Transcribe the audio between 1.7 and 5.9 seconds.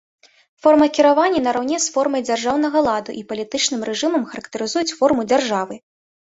з формай дзяржаўнага ладу і палітычным рэжымам характарызуюць форму дзяржавы.